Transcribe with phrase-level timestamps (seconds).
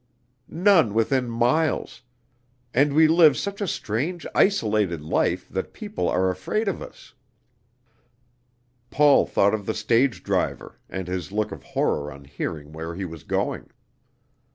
[0.49, 2.01] "None within miles;
[2.73, 7.13] and we live such a strange isolated life that people are afraid of us."
[8.89, 13.05] Paul thought of the stage driver, and his look of horror on hearing where he
[13.05, 13.69] was going.